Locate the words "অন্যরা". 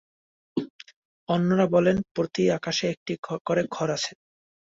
1.29-1.65